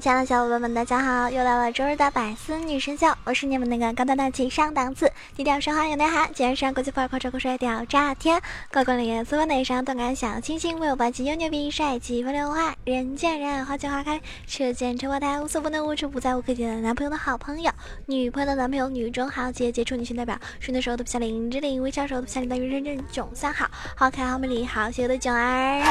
[0.00, 1.28] 亲爱的小伙伴们，大家好！
[1.28, 17.70] 又到了周日的百思女神秀，我是你们那个高端大气上档次、低调奢华有内涵、今日上国际范儿、夸张酷帅屌炸天、高光亮眼、四方内伤、动感小清新、威武霸气又牛逼、帅气风流坏、人见人爱、花见花开、车见车爆胎、无所不能、无处不在、无可替代的男朋友的好朋友、
[18.06, 25.82] 女朋友的男朋友、女中豪杰、杰出女性代表、顺的时候都不像林志玲，微笑时候都不像林黛玉，认真囧三好，好可爱、好美丽、好邪恶的囧儿。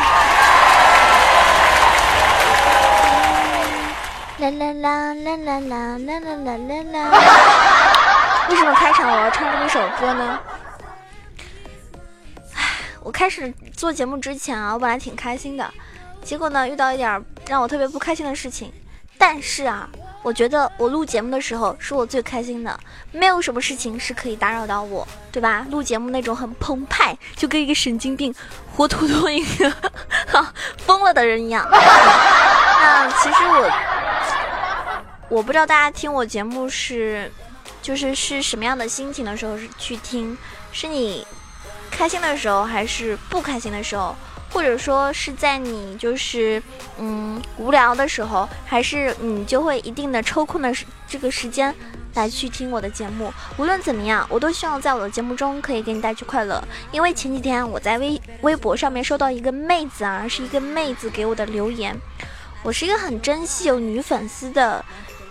[4.42, 7.12] 啦啦啦啦啦啦啦啦啦啦！
[8.50, 10.40] 为什么开场我要唱这么一首歌呢？
[12.56, 12.64] 唉，
[13.02, 15.72] 我开始做节目之前啊，我本来挺开心的，
[16.24, 18.74] 结果呢遇到一点让我特别不开心的事情。
[19.16, 19.88] 但是啊，
[20.24, 22.80] 我觉得我录节目的时候是我最开心的，
[23.12, 25.68] 没有什么事情是可以打扰到我，对吧？
[25.70, 28.34] 录节目那种很澎湃，就跟一个神经病、
[28.76, 29.70] 活脱脱一个
[30.26, 31.68] 哈疯了的人一样。
[31.70, 34.01] 那 其实我。
[35.32, 37.32] 我不知道大家听我节目是，
[37.82, 40.38] 就是是什么样的心情的时候是去听，
[40.74, 41.26] 是你
[41.90, 44.14] 开心的时候，还是不开心的时候，
[44.52, 46.62] 或者说是在你就是
[46.98, 50.70] 嗯无聊的时候，还是你就会一定的抽空的
[51.08, 51.74] 这个时间
[52.16, 53.34] 来去听我的节目。
[53.56, 56.62] 无论怎么样，我都希望在我的节目中可以给你带去快乐。
[56.92, 61.98] 因为前几天我在微微博上面收到一个妹子啊，是一个妹子给我的留言，
[62.64, 64.84] 我是一个很珍惜有女粉丝的。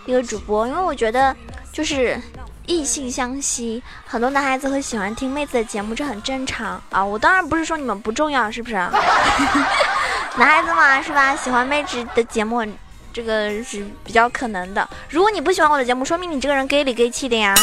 [0.07, 1.35] 一个主播，因为我觉得
[1.73, 2.21] 就是
[2.67, 7.05] 异性相吸，很多男孩子会喜欢听妹子的节目，这很正常啊。
[7.05, 8.75] 我当然不是说你们不重要，是不是？
[10.37, 11.35] 男孩子嘛，是吧？
[11.35, 12.65] 喜欢妹子的节目，
[13.13, 14.89] 这个是比较可能的。
[15.09, 17.55] 如果你不喜欢我的节目，说明你这个人 gay 里 gay 气的呀，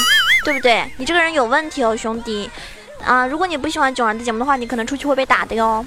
[0.43, 0.91] 对不对？
[0.97, 2.49] 你这个人有问题哦，兄弟
[3.05, 3.25] 啊！
[3.25, 5.83] 如果你不喜欢囧儿的节目的话，你可能出去会被打的哟。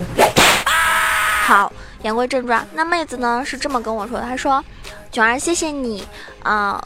[1.44, 1.70] 好，
[2.02, 4.64] 言归正传，那妹子呢是这么跟我说的，她说。
[5.12, 6.04] 囧儿，谢谢你，
[6.44, 6.80] 啊，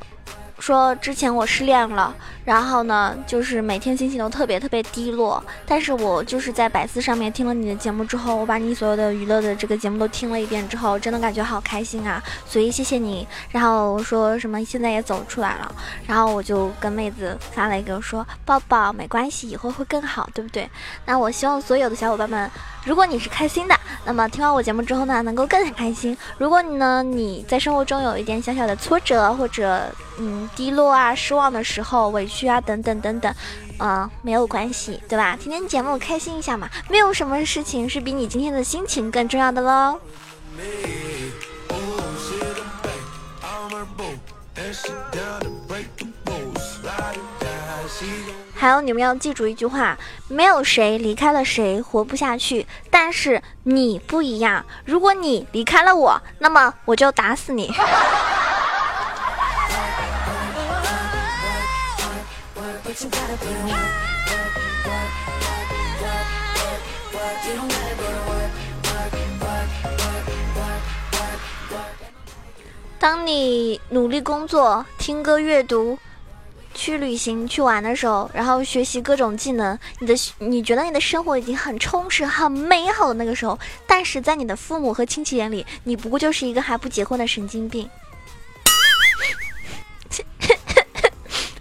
[0.59, 2.15] 说之前我失恋了。
[2.45, 5.43] 然后呢，就是每天心情都特别特别低落。
[5.67, 12.23] 但是我就是在百思上面听了你的节目之后，我把你所有的娱乐的这个节目都听了一遍之后，真的感觉好开心啊！
[12.47, 13.27] 所以谢谢你。
[13.49, 15.75] 然后说什么现在也走出来了，
[16.07, 20.69] 然后我就跟妹子发了一个说抱抱，没关系，以后会更好，对不对？
[21.07, 22.51] 那我希望所有的小伙伴们，
[22.85, 26.15] 如果你是开心的，那么听完我节目之后呢，能够更开心。
[26.37, 32.45] 如果你呢你在生活中有一点小小的挫折或者嗯低落啊、失望的时候，委屈。
[32.45, 33.35] 啊，等等等等，
[33.79, 35.35] 嗯，没有关系，对吧？
[35.35, 39.99] 听听节目开心一下嘛，没有什么事情是比你今天的心情更重要的喽。
[48.55, 54.65] 还有，你们要记住一句话：没有谁离开了谁活不下去，但是你不一样。
[54.85, 57.73] 如果你离开了我，那么我就打死你。
[72.99, 75.99] 当你努力工作、听歌、阅读、
[76.73, 87.91] 去旅行、去玩的时候，然后学习各种技能，你的你觉得你的生活已经很充实、很美好的那个时候，但是在你的父母和亲戚眼里，你不过就是一个还不结婚的神经病。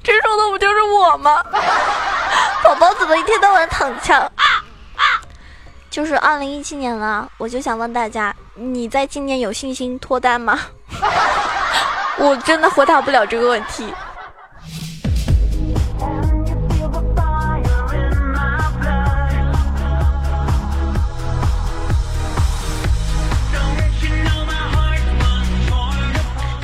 [0.05, 1.43] 这说的不就是我吗？
[2.63, 4.29] 宝宝怎么一天到晚躺枪？
[5.89, 10.59] 就是二零一七年了，我就想问大家，你在今年有信心脱单吗？
[12.17, 13.93] 我真的回答不了这个问题。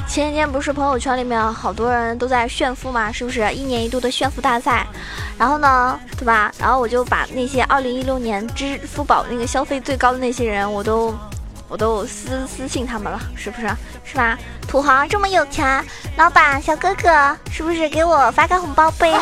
[0.10, 4.86] 前几天不是朋友圈里面好多人都在炫富嘛，是不是一年一度的炫富大赛？
[5.38, 6.52] 然后呢，对吧？
[6.58, 11.16] 然后我就把那些二零一六年支付宝那个消费最高的那些人，我都
[11.68, 13.70] 我都私私信他们了，是不是？
[14.04, 14.36] 是吧？
[14.68, 15.86] 土豪这么有钱，
[16.18, 19.14] 老板小哥哥是不是给我发个红包呗？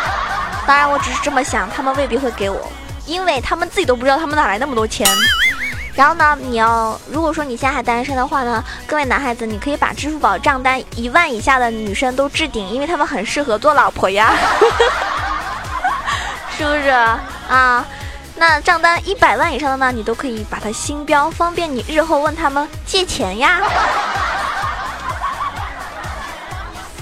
[0.66, 2.72] 当然我只是这么想，他们未必会给我，
[3.04, 5.06] 因为他们自己都不知道他们哪来那么多钱。
[5.94, 14.34] 然后呢，你要如果说你现在还单身的话呢，各位男孩子，你可以把支付宝账单一万以下的女生都置顶，因为他们很适合做老婆呀，
[16.56, 16.88] 是不是
[17.48, 17.84] 啊？
[18.34, 23.60] 那账单一百万以上的呢，你都可以把它星标，方便你日后问他们借钱呀，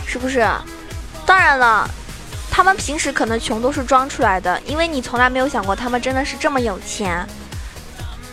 [0.04, 0.44] 是不是？
[1.24, 1.88] 当然了，
[2.50, 7.24] 他们平时可能穷都是装出来的，因为你从来没有想过他们真的是这么有钱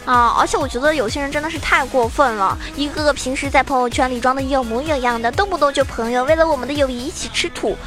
[0.07, 0.33] 啊！
[0.39, 7.77] 而且我觉得有些人真的是太过分了，一个个平时在朋友圈里装的有模有样的，动不动就朋友，为了我们的友谊一起吃土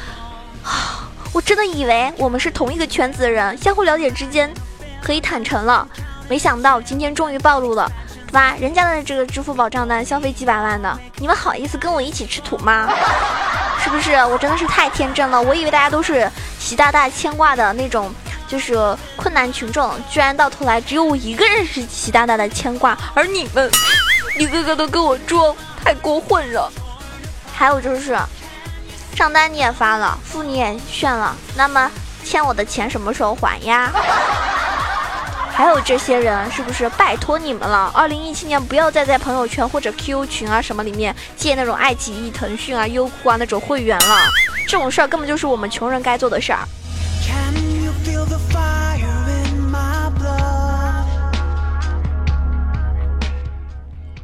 [0.63, 1.09] 啊！
[1.33, 4.49] 我真的以为我们是同一个圈子的人，相互了解之间。
[5.01, 5.87] 可以坦诚了，
[6.29, 7.91] 没想到今天终于暴露了，
[8.27, 8.55] 对吧？
[8.59, 12.87] 人家的这个支付宝账单消费几百万的，你们好意思跟我一起吃土吗？
[13.83, 14.11] 是不是？
[14.25, 16.29] 我真的是太天真了，我以为大家都是
[16.59, 18.13] 习大大牵挂的那种，
[18.51, 18.75] 就是
[19.15, 23.71] 困难群众，居然到头来只有我一个人是习大大的牵挂，而你们
[24.37, 26.69] 一个个都跟我装，太过分了。
[27.53, 28.19] 还有就是，
[29.15, 31.89] 账单你也发了，付你也炫了，那么
[32.25, 33.89] 欠我的钱什么时候还呀？
[35.53, 37.89] 还有这些人，是不是拜托你们了？
[37.93, 44.17] 二零一七年不要再在朋友圈或者 QQ 群啊什么里面借那种爱奇艺、腾讯啊、优酷啊那种会员了，
[44.67, 46.67] 这种事儿根本就是我们穷人该做的事儿。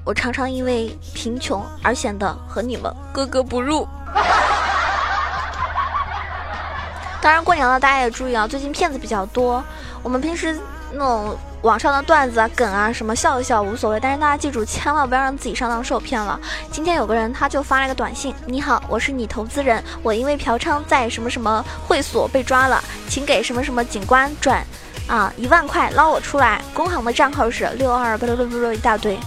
[0.07, 3.85] 我常常因为贫穷而显得和你们格格不入。
[7.21, 9.61] 当然过年了，大家也注意啊，最近骗子比较多，
[10.01, 10.57] 我们平时。
[10.93, 16.39] 那种网上的段子啊、梗啊，什么笑一笑无所谓，但是大家记住，千万不要让自己上当受骗了。
[16.71, 24.65] 今天有个人他就发了一个短信：“你好，我是你投资人，我因为嫖娼在什么什么会所被抓了，请给什么什么警官转
[25.09, 26.61] 啊一万块捞我出来。
[26.73, 29.19] 工行的账号是六二八六六六一大堆，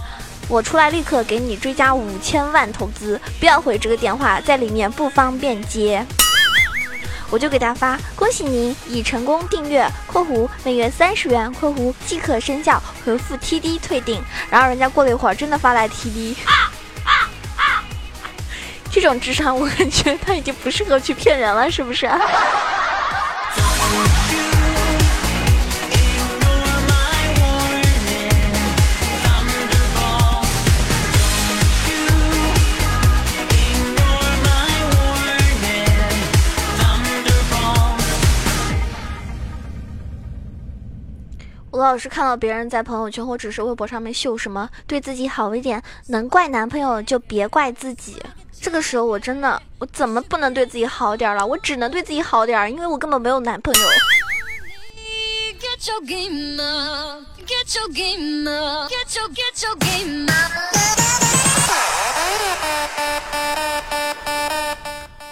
[0.51, 6.05] 我出来立刻给你追加五千万投资，不要回这个电话，在里面不方便接。”
[7.31, 14.21] 我就给他发，恭喜您已成功订阅（括弧每月三十元）（括弧即可生效），回复 TD 退订。
[14.49, 16.35] 然后人家过了一会儿，真的发来 TD。
[18.91, 22.11] 这种智商，我感觉他已经不适合去骗人了，是不是？
[41.81, 48.21] 我老是看到别人在朋友圈或者是微博上面秀什么对自己好一点，能怪男朋友就别怪自己。
[48.61, 51.43] 这个时候我真的，我怎么不能对自己好点了？
[51.43, 53.81] 我只能对自己好点，因为我根本没有男朋友。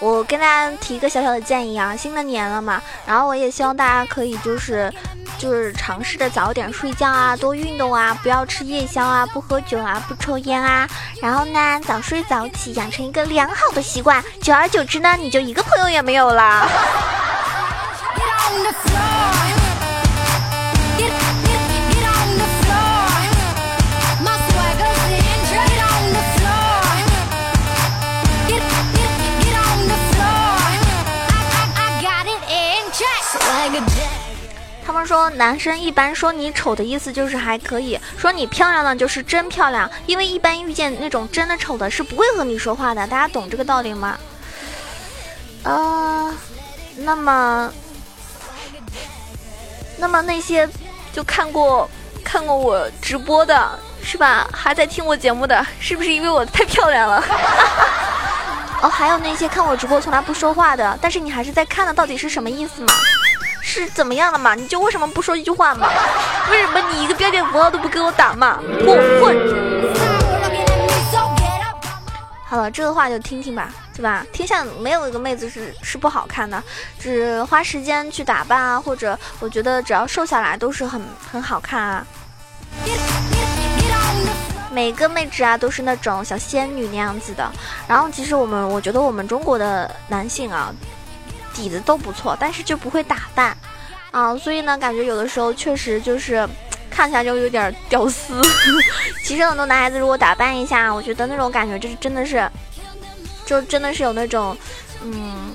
[0.00, 4.92] 我跟大家提一个小小的建议啊，新的年了嘛，然后我也希望大家可以就是。
[5.38, 10.86] 就是尝试着早点睡觉啊，多运动啊，不要吃夜宵啊，不喝酒啊，不抽烟啊，
[11.22, 16.68] 然后呢，早睡早起，养成一个良好的习惯，久而久之呢，你就一个朋友也没有了。
[35.00, 44.18] 们说男生一般说你丑的意思就是还可以说你漂亮呢就是真漂亮，因为一般遇见那种真的丑的是不会和你说话的，大家懂这个道理吗？
[45.62, 46.34] 呃，
[46.96, 47.72] 那么，
[49.96, 50.68] 那么那些
[51.14, 51.88] 就看过
[52.22, 54.46] 看过我直播的是吧？
[54.52, 57.24] 还在听我节目的是不是因为我太漂亮了？
[58.82, 62.92] 哦，还有那些看我直播从来不说话的，但是你还是在看的，到底是什么意思嘛？
[63.60, 64.54] 是怎么样了嘛？
[64.54, 65.88] 你就为什么不说一句话嘛？
[66.50, 68.58] 为什么你一个标点符号都不给我打嘛？
[68.84, 69.36] 过分！
[72.46, 74.26] 好了，这个话就听听吧，对吧？
[74.32, 76.60] 天下没有一个妹子是是不好看的，
[76.98, 81.00] 只花时间去打扮啊，或者我觉得只要瘦下来都是很
[81.30, 82.04] 很好看啊。
[84.72, 87.48] 每个妹纸啊都是那种小仙女那样子的。
[87.86, 90.74] 然后其实我们，我觉得我们中国的男性啊。
[91.60, 93.56] 底子都不错，但是就不会打扮，
[94.10, 96.48] 啊，所以呢，感觉有的时候确实就是
[96.88, 98.40] 看起来就有点屌丝。
[99.22, 102.50] 其实很多男孩子如果打扮一下，我觉得那种感觉就是真的是，
[103.44, 104.56] 就真的是有那种，
[105.02, 105.52] 嗯，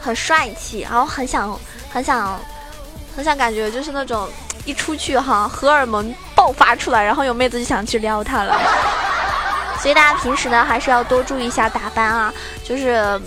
[0.00, 1.58] 很帅气，然后很想
[1.90, 2.38] 很想
[3.16, 4.28] 很想感觉就是那种
[4.64, 8.58] 一出去哈，荷尔蒙爆发出来，然后有妹子就想去撩他了。
[9.80, 13.20] 所以大家平时呢还是要多注意一下打扮啊，就是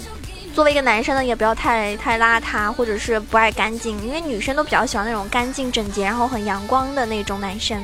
[0.54, 7.82] 作为一个男生呢也不要太太邋遢，或者是不爱干净，因为女生都比较喜欢那种干净整洁，然后很阳光的那种男生。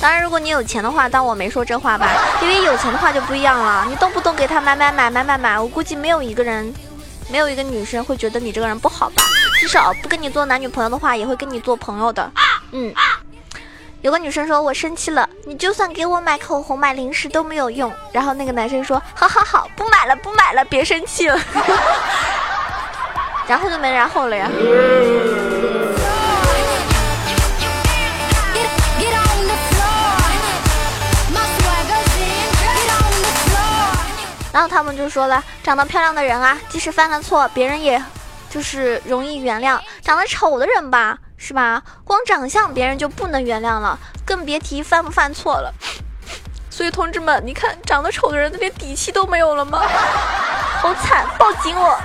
[0.00, 2.08] 当然，如果你有钱的话，当我没说这话吧，
[2.42, 6.72] 因为有钱的话就不一样了，你动不动给他买买买买买买，我估计没有一个人，
[7.30, 9.22] 没有一个女生会觉得你这个人不好吧？
[9.60, 12.28] 至少不跟你做男女朋友的话，也会跟你做朋友的。
[12.72, 12.92] 嗯，
[14.02, 17.92] 有个女生说我生气了，你就算给我买口红、买零食都没有用。
[18.10, 21.38] 然后那个男生说好好好，不买了不买了，别生气了。
[23.46, 24.50] 然后就没然后了呀。
[34.52, 38.02] 然后他们就说了，长得漂亮的人啊，即使犯了错，别人也
[38.50, 41.82] 就是容易原谅；长得丑的人吧，是吧？
[42.04, 45.74] 光长相别人就不能原谅了，更别提犯不犯错了。
[46.70, 49.80] 所以同志们，你看长得丑的人，连底气都没有了吗？
[50.80, 51.26] 好惨！
[51.36, 51.98] 抱紧我！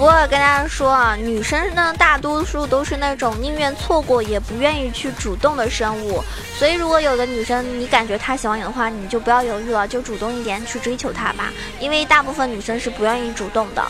[0.00, 6.24] 不过跟大家说啊，女生呢大多数都是那种宁愿错过也不愿意去主动的生物，
[6.58, 13.86] 所以如果有的女生你感觉她喜欢你的话，你就不要犹豫了，就主动一点去追求她吧，因为大部分女生是不愿意主动的。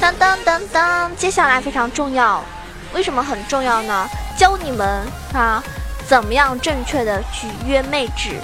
[0.00, 2.44] 当当当当，接下来非常重要，
[2.92, 4.08] 为什么很重要呢？
[4.36, 5.62] 教你们啊，
[6.08, 8.40] 怎么样正确的去约妹纸。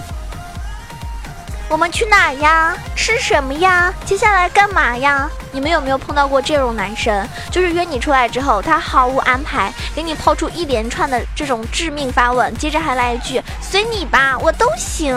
[1.70, 2.76] 我们去哪呀？
[2.96, 3.94] 吃什么呀？
[4.04, 5.30] 接下来干嘛呀？
[5.52, 7.24] 你们有没有碰到过这种男生？
[7.48, 15.14] 就是约你出来之后，他毫无安排，给你抛出一连串的这种致命发问，接着还来一句“随你吧，我都行”。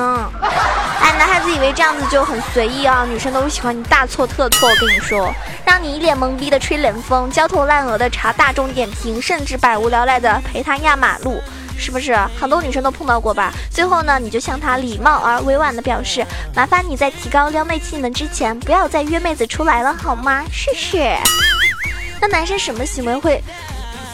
[1.01, 4.69] 哎，男孩子以为这样子就很随意啊，女生都喜欢你大错特错。
[4.69, 5.33] 我跟你说，
[5.65, 11.41] 让你一脸懵逼的吹冷风，焦头烂额的查大众点评，甚至百无聊赖的陪他压马路。
[11.77, 13.51] 是不是很多女生都碰到过吧？
[13.69, 16.25] 最后呢，你就向他礼貌而委婉的表示，
[16.55, 20.43] 麻烦你在提高撩妹技能之前，不要再约妹子出来了，好吗？
[20.51, 21.17] 谢谢。
[22.21, 23.43] 那男生什么行为会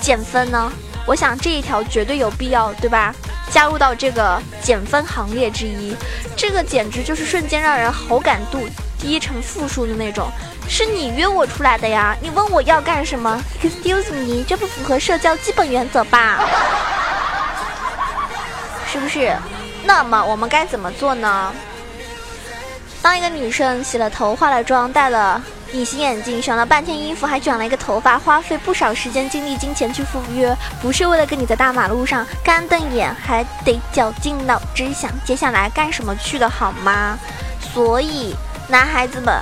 [0.01, 0.71] 减分呢？
[1.05, 3.13] 我想这一条绝对有必要，对吧？
[3.51, 5.95] 加入到这个减分行列之一，
[6.35, 8.59] 这个简直就是瞬间让人好感度
[8.99, 10.29] 低成负数的那种。
[10.67, 12.15] 是你约我出来的呀？
[12.21, 16.47] 你问我要干什么？Excuse me，这不符合社交基本原则吧？
[18.91, 19.35] 是不是？
[19.83, 21.53] 那么我们该怎么做呢？
[23.01, 25.41] 当一个女生洗了头、化了妆、戴了
[25.71, 37.17] 隐形眼镜、选了半天衣服，还卷了一个头发，花费不少时间、精力、金钱去赴约，不是为了跟你在大马路上干瞪眼，还得绞尽脑汁想接下来干什么去的好吗？
[37.73, 38.35] 所以，
[38.67, 39.33] 男孩子们，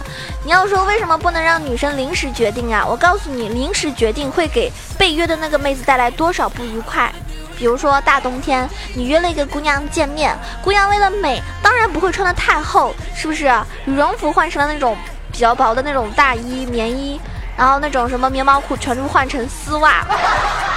[0.46, 2.86] 你要说为什么不能让女生临时决定啊？
[2.86, 7.12] 我告诉你，临时决定会给被约的那个妹子带来多少不愉快。
[7.58, 13.52] 比如说大冬天，你约了一个姑娘见面，姑娘为了美，当然不会穿的太厚，是不是？
[13.86, 14.96] 羽绒服换成了那种
[15.32, 17.20] 比较薄的那种大衣、棉衣，
[17.58, 20.06] 然后那种什么棉毛裤全部换成丝袜，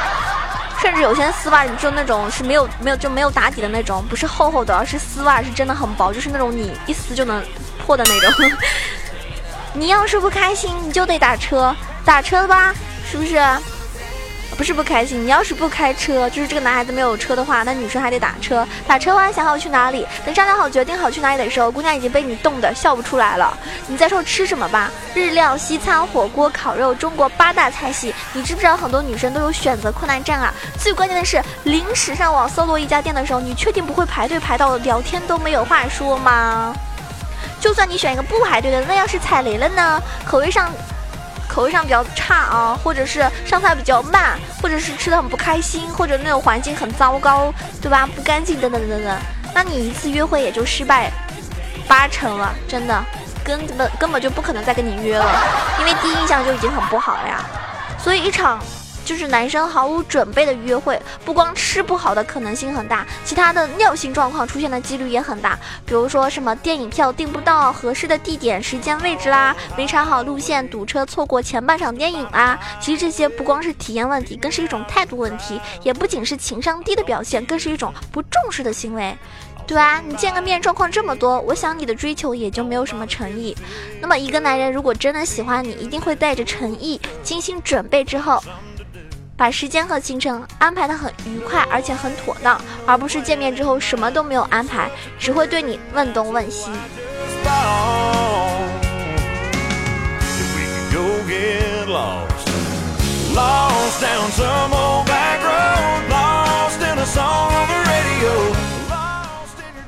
[0.80, 7.44] 甚至有些丝袜就那种是没有没有就没有打底的那种，不是厚厚的，而是丝袜，是真的很薄，就是那种你一撕就能
[7.84, 8.50] 破的那种。
[9.74, 12.74] 你要是不开心，你就得打车，打车吧，
[13.08, 13.38] 是不是？
[14.56, 18.66] 不是不开心，你要是不开车，就是这个男孩子没有车的话，那女生还得打车。
[18.86, 23.56] 打车完想好去哪里，等商量好决定好去哪里的时候，姑娘已经被你冻得笑不出来了。
[23.86, 28.14] 你再说吃什么吧，日料、西餐、火锅、烤肉，中国八大菜系。
[28.34, 30.52] 你知不知道很多女生都有选择困难症啊？
[30.78, 36.74] 最关键的是，临时上网搜罗一家店的时候，你确定不会排队排到聊天都没有话说吗？
[37.60, 40.02] 就算你选一个不排队的，那要是踩雷了呢？
[40.26, 40.70] 口味上。
[41.52, 47.52] 口味上比较差啊，或者是上菜比较慢，或者是吃的很不开心，或者那种环境很糟糕，
[47.82, 48.08] 对吧？
[48.14, 49.18] 不干净等等等等，
[49.52, 51.10] 那你一次约会也就失败
[51.88, 53.04] 八成了，真的，
[53.42, 55.26] 根本根本就不可能再跟你约了，
[55.80, 57.44] 因为第一印象就已经很不好了呀。
[57.98, 58.60] 所以一场。
[59.10, 65.58] 就是男生毫无准备的约会，不光吃不好的可能性很大，其他的尿性状况出现的几率也很大。
[65.84, 72.56] 比如说什么电影票订不到合适的地点、时间、位置啦，没查好路线，堵车错过前半场电影啦。
[72.80, 79.18] 其实这些不光是体验问题，更是一种态度问题，也不仅是情商低的表现，更是一种不重视的行为。
[79.66, 80.00] 对啊？
[80.06, 83.56] 你见个面状况这么多，我想你的追求也就没有什么诚意。
[84.00, 88.42] 那么一个男人如果真的喜欢你，一定会带着诚意、精心准备之后，
[89.40, 96.70] 把时间和行程安排的很愉快，而且很妥当，而不是见面之后什么都没有安排，只会对你问东问西。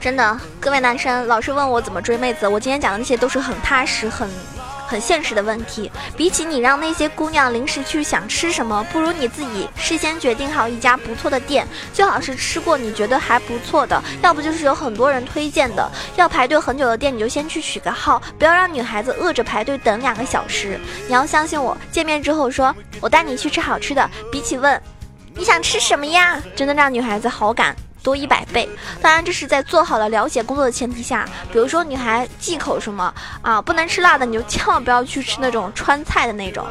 [0.01, 4.27] 真的，各位男生老是问我怎么追妹子，我今天讲的那些都是很踏实、很
[4.93, 5.91] 很现实的问题。
[6.15, 15.91] 比起你让那些姑娘临时去想吃什么，不如你自己事先决定好一家不错的店，最好是吃过你觉得还不错的，要不就是有很多人推荐的。
[16.17, 20.79] 要排队很久的店，你就先去取个号，不要让女孩子饿着排队等两个小时。
[21.09, 24.79] 你要相信我，见面之后说我带你去吃好吃的，比起问
[25.35, 27.75] 你想吃什么呀，真的让女孩子好感。
[28.03, 28.69] 多一百倍，
[29.01, 31.29] 当然这是在做好了了解工作的前提下。
[31.53, 36.67] 比如说女孩忌口什么啊，不能吃辣的，你就千万不要去吃那种川菜的那种，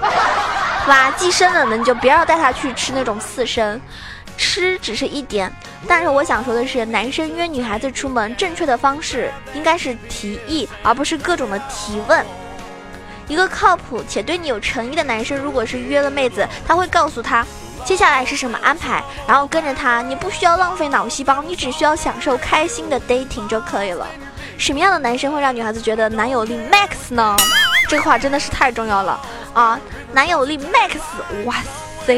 [0.83, 1.11] 是吧？
[1.17, 3.81] 忌生冷的你就不要带她去吃那种刺身。
[4.38, 5.53] 吃只是一点，
[5.88, 12.25] 但是我想说的是，男生约女孩子出门正确的方式应该是提议，而不是各种的提问。
[13.27, 17.45] 一个靠谱且对你有诚意的男生，如果是约了妹子，他会告诉她。
[17.83, 19.03] 接下来是什么安排？
[19.27, 24.07] 然后跟着他，你不需要浪费脑细胞，你只需要享受开心的 dating 就可以了。
[24.57, 27.35] 什么样的男生会让女孩子觉得男友力 max 呢？
[27.89, 29.19] 这话真的是太重要了
[29.53, 29.79] 啊！
[30.13, 31.00] 男友力 max，
[31.45, 31.55] 哇
[32.05, 32.15] 塞，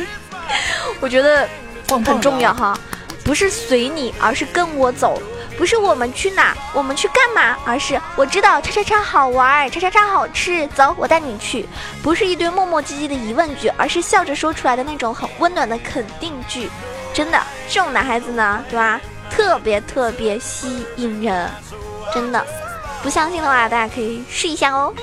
[1.00, 1.46] 我觉得
[1.88, 2.78] 很重要哈，
[3.24, 5.20] 不是随你，而是跟我走。
[5.58, 11.68] 不是我们去哪，我们去干嘛，而是我知道叉叉叉好玩，叉叉叉好吃，走，我带你去。
[12.02, 16.70] 不是一堆磨磨唧唧的疑问句，而是笑着说出来的那种很温暖的肯定句。
[17.12, 19.00] 真的，这种男孩子呢，对吧？
[19.30, 21.50] 特别特别吸引人，
[22.14, 22.46] 真的。
[23.02, 24.94] 不相信的话，大家可以试一下哦。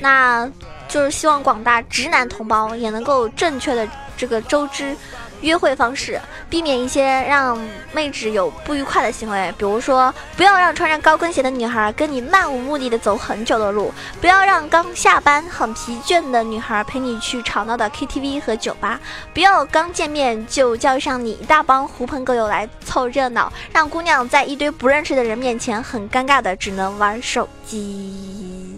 [0.00, 0.48] 那。
[0.94, 4.96] 就是希望广大直男同胞也能够正确的这个周知
[5.40, 7.58] 约会方式，避免一些让
[7.92, 9.52] 妹纸有不愉快的行为。
[9.58, 18.96] 比如说，不要让穿着高跟鞋的女孩跟你漫无目的的走很久的路；不要让刚下班很疲倦的女孩陪你去吵闹的 KTV 和酒吧；
[19.34, 28.73] 不要刚见面就叫上你一大帮狐朋狗友来凑热闹，让姑娘在一堆不认识的人面前很尴尬的只能玩手机。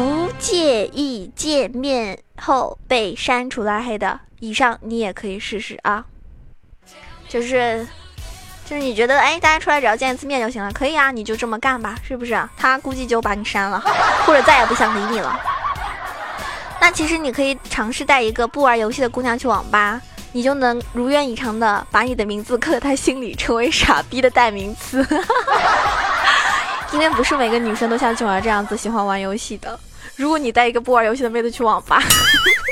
[0.00, 6.02] 不介意见面后被删除拉黑的，以上你也可以试试啊。
[7.28, 7.86] 就是，
[8.64, 12.48] 就是你觉得，哎，大家出来只要见一次面就行了，可以啊，你就这么干吧，是不是？
[12.56, 13.78] 他估计就把你删了，
[14.24, 15.38] 或者再也不想理你了。
[16.80, 20.00] 那其实你可以尝试带一个不玩游戏的姑娘去网吧，
[20.32, 25.06] 你就能如愿以偿的把你的名字刻在她心里，成为傻逼的代名词。
[26.90, 29.78] 因为不是每个女生都像囧儿这样子喜欢玩游戏的。
[30.20, 31.98] 如果你带一个不玩游戏的妹子去网吧，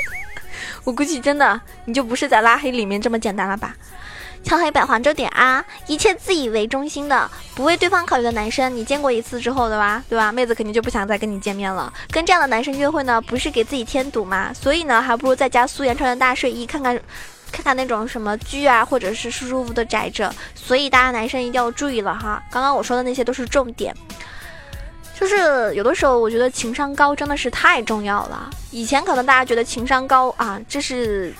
[0.85, 3.75] 我估计真的你就不是在拉黑里面这么简单了吧？
[4.43, 5.65] 敲黑板黄州点啊！
[5.87, 10.03] 一切自以为中心的、不为对方考虑的男生，你见过一次之后的吧？
[10.07, 10.31] 对吧？
[10.31, 11.91] 妹子肯定就不想再跟你见面了。
[12.11, 14.53] 跟这样的男生约会呢，不是给自己添堵吗？
[14.53, 17.01] 所以呢，还不如在家素颜穿着大睡衣，看看。
[17.51, 22.39] 看看那种什么剧啊，或者是舒舒服服的宅着，所以大家男生一定要注意了哈。
[22.51, 23.91] 刚刚我说的那些都是重点，
[25.19, 28.49] 就是有的时候我觉得情商高真的是太重要了。
[28.71, 31.33] 以前可能大家觉得情商高啊，这是。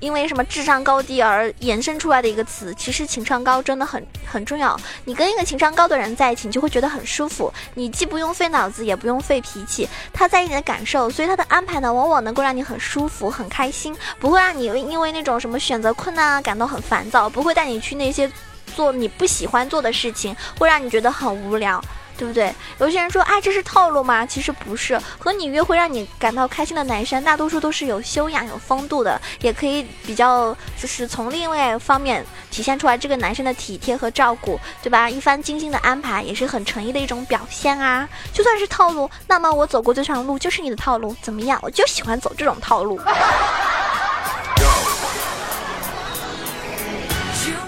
[0.00, 4.78] 因为什么智商高低而衍生出来的一个词，其实情商高真的很很重要。
[5.06, 7.50] 你跟一个情商高的人在一起，你就会觉得很舒服。
[7.72, 18.30] 你既不用费脑子，也不用费脾气，他在意你的感受，所以他的安排呢，往往能够让你很舒服、很开心，不会让你因为那种什么选择困难啊感到很烦躁，不会带你去那些
[18.76, 21.82] 做你不喜欢做的事情，会让你觉得很无聊。
[22.16, 22.54] 对不对？
[22.78, 24.24] 有些人说，哎，这是套路吗？
[24.24, 25.00] 其实不是。
[25.18, 35.08] 和你约会让你感到开心的男生，大多数都是有修养、有风度的，也可以比较，就是从另外方面体现出来这个男生的体贴和照顾，对吧？
[35.10, 38.08] 一番精心的安排，也是很诚意的一种表现啊。
[38.32, 41.58] 就算是套路，那么我走过这条路就是你的套路，怎么样？
[41.62, 43.00] 我就喜欢走这种套路。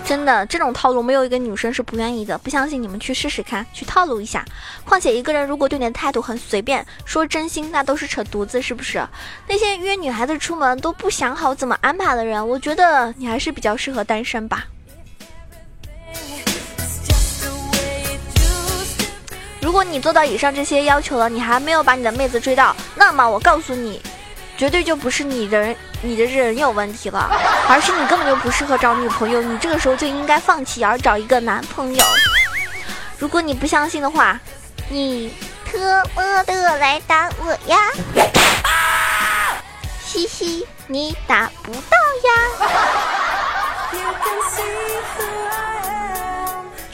[0.06, 2.38] 真的，这种套路没有一个女生是不愿意的。
[2.38, 4.44] 不相信你们去试试看，去套路一下。
[4.84, 9.04] 况且一个人如果对你的态度很随便，说真心那都是扯犊子，是不是？
[9.48, 14.64] 那些约女孩子出门都不想好怎么安排的人，我觉得你还是比较适合单身吧。
[19.60, 24.00] 如果你做到以上这些要求了，你还没有把你的妹子追到，那么我告诉你，
[24.56, 27.30] 绝对就不是你人，你的人有问题了，
[27.68, 29.42] 而是你根本就不适合找女朋友。
[29.42, 32.04] 你这个时候就应该放弃，而找一个男朋友。
[33.18, 34.40] 如果你不相信的话，
[34.88, 35.34] 你
[35.70, 37.76] 特么的来打我呀！
[40.04, 42.30] 嘻嘻，你打不到呀。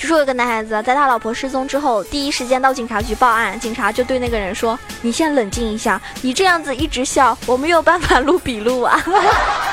[0.02, 9.00] 据说有个男孩子在他老婆失踪之后，第一时间到警察局报案，警察就对那个人说：“你先冷静一下，你这样子一直笑，我没有办法录笔录啊。”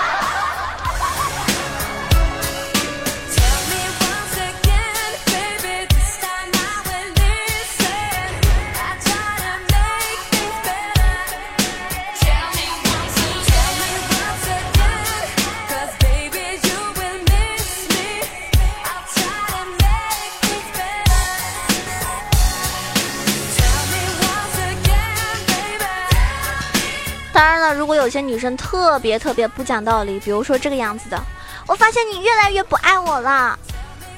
[28.10, 31.24] 有些女生特别特别不讲道理，比如说这个样子的，
[31.68, 33.56] 我发现你越来越不爱我了。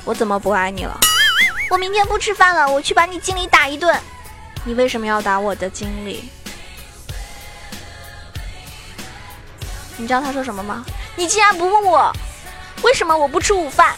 [0.06, 0.98] 我怎么不爱你了？
[1.70, 3.94] 我明天不吃饭了，我去把你经理打一顿。
[4.64, 6.30] 你为什么要打我的经理？
[9.98, 10.86] 你知道他说什么吗？
[11.18, 12.14] 你竟然不问我，
[12.84, 13.94] 为什么我不吃午饭？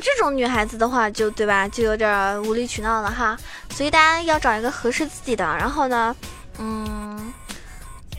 [0.00, 3.36] 这种女孩子的话，就对吧，就有点无理取闹了哈。
[3.70, 6.14] 所以大家要找一个合适自己的，然后呢，
[6.58, 7.32] 嗯，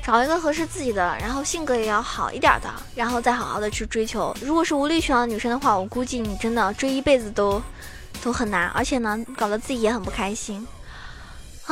[0.03, 4.35] 找一个合适自己的，然后性格也要好一点的，然后再好好的去追求。
[4.41, 7.61] 如果是无理取闹的女生的话，我估计你真的追一辈子都
[8.23, 10.65] 都很难，而且呢，搞得自己也很不开心。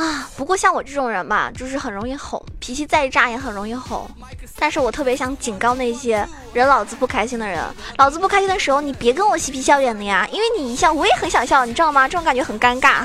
[0.00, 4.10] 啊，不过像我这种人吧，就是很容易吼，脾气再炸也很容易吼。
[4.58, 7.62] 但是我特别想警告那些惹老子不开心的人，
[7.98, 12.08] 老子不开心的时候，你别跟我嬉皮笑脸的呀，因为你一笑，我也很想笑，你知道吗？
[12.08, 13.04] 这种感觉很尴尬。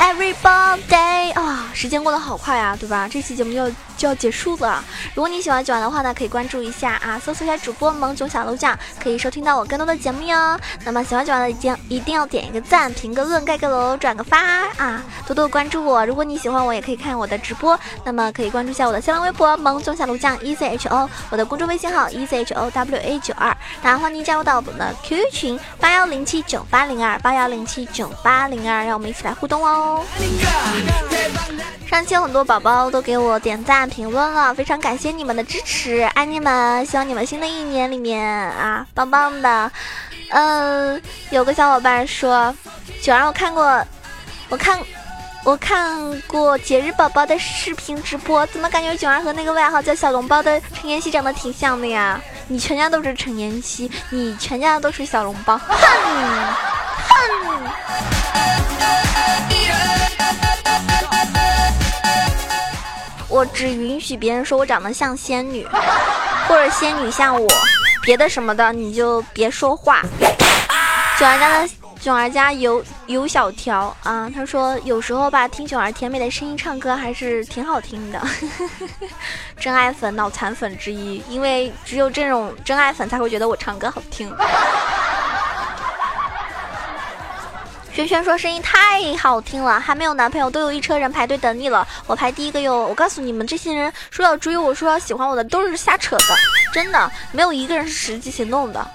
[0.00, 3.06] Everybody 啊，时间过得好快啊，对吧？
[3.08, 4.84] 这期节目要就要结束了。
[5.14, 10.58] 如果你喜欢九儿的话呢，可以关注一下啊，搜索一下主播萌囧小楼酱，可以收听到我更多的节目哟。
[10.84, 14.38] 那么喜欢九儿的一定一定要点一个赞，评个论，盖个楼，转个发
[14.76, 16.04] 啊，多多关注我。
[16.06, 30.04] 如果你喜欢我，也可以看我的直播，那么可以关注一下我的新浪微博萌囧小楼酱 E C H O，我的公众微信号 E C H O W A 九二，然后欢迎加入到我们的 QQ 群八幺零七九八零二八幺零七九八零二，让我们一起来互动哦。
[31.86, 36.84] 上期有很多宝宝都给我点赞评论了，非常感谢你们的支持，爱你们！
[36.86, 39.70] 希望你们新的一年里面啊，棒棒的。
[40.30, 42.54] 嗯，有个小伙伴说，
[43.02, 43.84] 九儿我看过，
[44.48, 44.78] 我看
[45.44, 52.20] 我看过节日宝宝的视频直播，怎么感觉九儿和那个外号叫小笼包的陈妍希长得挺像的呀？
[52.48, 56.56] 你全家都是陈妍希，你全家都是小笼包，哼哼。
[63.36, 65.68] 我只允许别人说我长得像仙女，
[66.48, 67.46] 或者仙女像我，
[68.02, 70.00] 别的什么的你就别说话。
[71.18, 71.68] 囧儿家的
[72.00, 78.18] 囧儿家有有小条啊，他说有时候吧，听囧儿甜美的声音唱歌还是挺好听的。
[79.60, 84.34] 真爱粉、脑残粉之一，因为只有这种真爱粉才会觉得我唱歌好听。
[87.96, 92.86] 轩轩说声音太好听了，还没有男朋友，都有一车人排队等你了，我排第一个哟。
[92.86, 96.24] 我告诉你们，这些人说要追我，说要喜欢我的，都是瞎扯的，
[96.74, 98.86] 真的没有一个人是实际行动的。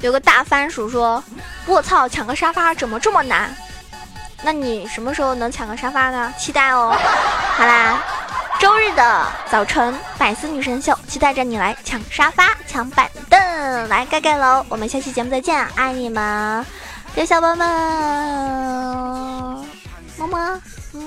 [0.00, 1.22] 有个大番薯说
[1.68, 3.54] ：“我操，抢个沙发怎么这么难？
[4.42, 6.32] 那你什么时候能抢个沙发呢？
[6.38, 6.96] 期待哦。
[7.52, 8.02] 好啦。”
[8.60, 14.62] 周日的早晨，百思女神秀，期待着你来抢沙发、抢板凳，来盖盖楼。
[14.68, 16.62] 我们下期节目再见，爱你们，
[17.16, 17.66] 小小宝们，
[20.18, 20.60] 么么，
[20.92, 21.00] 嗯。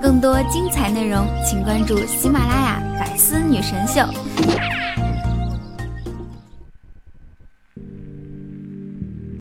[0.00, 4.00] 更多精彩内容，请关注喜马拉雅百思女神秀。